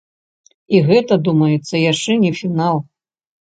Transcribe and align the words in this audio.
І 0.77 0.79
гэта, 0.87 1.17
думаецца, 1.27 1.79
яшчэ 1.91 2.17
не 2.25 2.33
фінал. 2.41 2.83